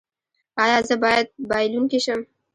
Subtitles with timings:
[0.63, 2.21] ایا زه باید بایلونکی شم؟